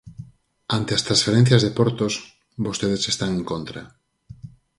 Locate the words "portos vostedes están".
1.79-3.29